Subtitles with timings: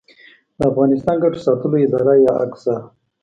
[0.57, 2.75] د افغانستان ګټو ساتلو اداره یا اګسا